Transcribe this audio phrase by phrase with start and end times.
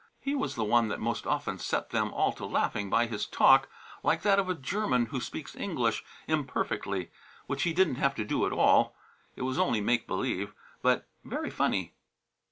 [0.19, 3.69] He was the one that most often set them all to laughing by his talk
[4.01, 7.11] like that of a German who speaks English imperfectly,
[7.45, 8.95] which he didn't have to do at all.
[9.35, 11.93] It was only make believe, but very funny.